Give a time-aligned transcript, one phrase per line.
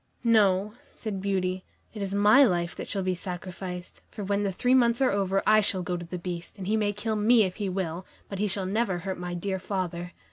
[0.23, 1.63] "No," said Beauty,
[1.93, 5.43] "it is my life that shall be sacrificed, for when the three months are over,
[5.45, 8.39] I shall go to the Beast, and he may kill me if he will, but
[8.39, 10.13] he shall never hurt my dear father."